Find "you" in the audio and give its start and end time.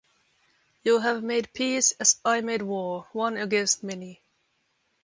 0.83-0.97